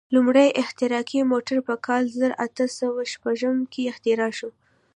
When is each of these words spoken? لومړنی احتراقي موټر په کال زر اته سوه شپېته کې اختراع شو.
لومړنی 0.15 0.49
احتراقي 0.61 1.21
موټر 1.31 1.57
په 1.67 1.75
کال 1.85 2.03
زر 2.17 2.31
اته 2.45 2.65
سوه 2.79 3.01
شپېته 3.13 3.51
کې 3.71 3.89
اختراع 3.91 4.31
شو. 4.37 4.49